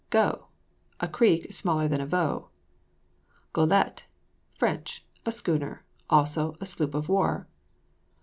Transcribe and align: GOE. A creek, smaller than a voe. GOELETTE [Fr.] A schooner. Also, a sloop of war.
GOE. 0.09 0.47
A 0.99 1.07
creek, 1.07 1.53
smaller 1.53 1.87
than 1.87 2.01
a 2.01 2.07
voe. 2.07 2.49
GOELETTE 3.53 4.05
[Fr.] 4.55 4.65
A 5.27 5.31
schooner. 5.31 5.83
Also, 6.09 6.57
a 6.59 6.65
sloop 6.65 6.95
of 6.95 7.07
war. 7.07 7.45